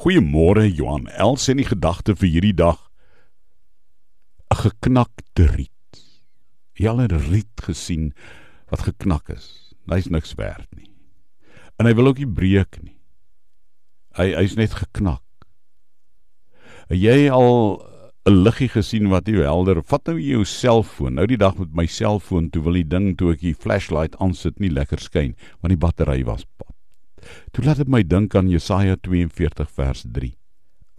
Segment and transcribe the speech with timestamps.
[0.00, 1.10] Goeiemôre Johan.
[1.20, 2.78] Els en die gedagte vir hierdie dag.
[4.48, 5.98] 'n Geknakte riet.
[6.72, 8.14] Jy al 'n riet gesien
[8.72, 9.74] wat geknak is.
[9.92, 10.88] Hy's niks werd nie.
[11.76, 12.96] En hy wil ook nie breek nie.
[14.16, 15.26] Hy hy's net geknak.
[16.88, 17.84] Jy al
[18.24, 19.82] 'n liggie gesien wat nie helder.
[19.82, 21.14] Vat nou jou selfoon.
[21.14, 24.58] Nou die dag met my selfoon, toe wil die ding toe ek die flashlight aansit
[24.60, 26.69] nie lekker skyn want die battery was pap.
[27.52, 30.34] Toe laat dit my dink aan Jesaja 42 vers 3.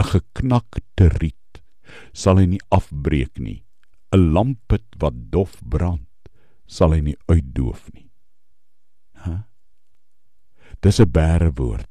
[0.01, 1.61] 'n Geknakte riet
[2.13, 3.63] sal hy nie afbreek nie.
[4.11, 6.07] 'n Lampet wat dof brand
[6.67, 8.09] sal hy nie uitdoof nie.
[9.23, 9.43] Hæ?
[10.81, 11.89] Dis 'n bære woord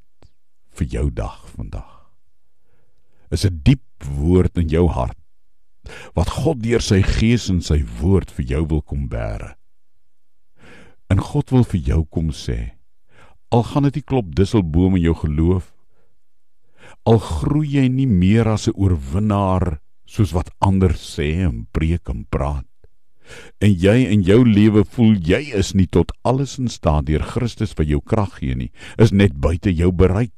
[0.70, 2.10] vir jou dag vandag.
[3.30, 5.16] Is 'n diep woord in jou hart
[6.14, 9.56] wat God deur sy gees en sy woord vir jou wil kom bære.
[11.10, 12.76] En God wil vir jou kom sê,
[13.50, 15.70] Al gaan dit nie klop disselboom in jou geloof.
[17.08, 22.24] Al groei jy nie meer as 'n oorwinnaar soos wat ander sê en preek en
[22.30, 22.66] praat.
[23.60, 27.74] En jy in jou lewe voel jy is nie tot alles in staat deur Christus
[27.78, 30.34] wat jou krag gee nie, is net buite jou bereik.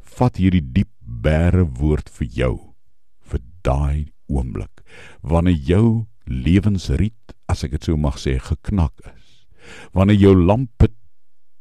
[0.00, 2.74] Vat hierdie diep bære woord vir jou
[3.20, 4.82] vir daai oomblik
[5.22, 9.46] wanneer jou lewensriet, as ek dit sou mag sê, geknak is.
[9.92, 10.84] Wanneer jou lamp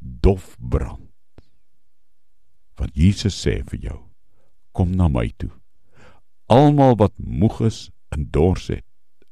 [0.04, 1.10] dof brand.
[2.80, 4.00] Want Jesus sê vir jou:
[4.74, 5.52] Kom na my toe.
[6.52, 8.86] Almal wat moeg is en dors het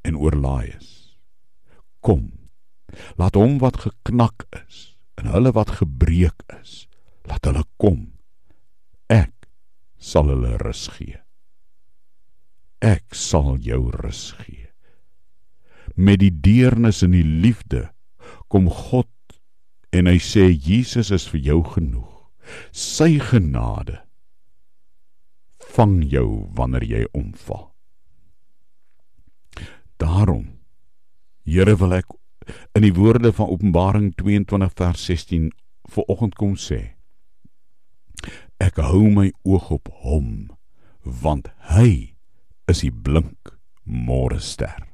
[0.08, 1.18] en oorlaai is.
[2.02, 2.32] Kom.
[3.20, 4.92] Laat hom wat geknak is
[5.22, 6.88] en hulle wat gebreek is,
[7.30, 8.08] laat hulle kom.
[9.12, 9.48] Ek
[10.02, 11.20] sal hulle rus gee.
[12.82, 14.72] Ek sal jou rus gee.
[15.94, 17.90] Met die deernis en die liefde
[18.50, 19.10] kom God
[19.92, 22.08] en hy sê Jesus is vir jou genoeg.
[22.72, 24.02] Sy genade
[25.72, 27.70] vang jou wanneer jy omval.
[30.02, 30.62] Daarom
[31.44, 32.14] Here wil ek
[32.78, 35.50] in die woorde van Openbaring 22 vers 16
[35.94, 36.94] vir oggend kom sê.
[38.62, 40.52] Ek hou my oog op hom
[41.02, 42.14] want hy
[42.70, 44.91] is die blink môre ster.